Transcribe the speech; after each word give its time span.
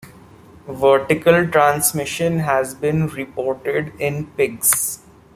Vertical 0.67 1.45
transmission 1.47 2.39
has 2.39 2.73
been 2.73 3.05
reported 3.05 3.93
in 3.99 4.25
pigs. 4.31 5.01